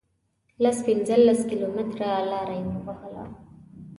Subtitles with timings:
[0.63, 3.25] لس پنځلس کیلومتره لار یې ووهله.